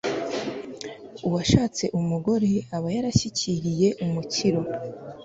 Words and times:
uwashatse 1.25 1.83
umugore 1.99 2.51
aba 2.75 2.89
yarashyikiriye 2.95 3.87
umukiro 4.03 4.61